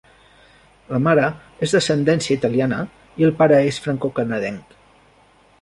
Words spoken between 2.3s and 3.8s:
italiana i el pare